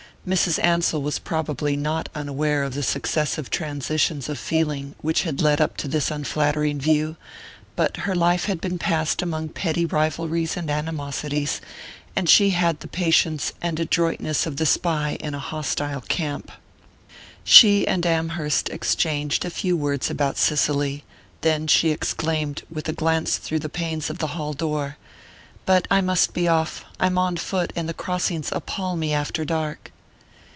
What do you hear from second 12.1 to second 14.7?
and she had the patience and adroitness of the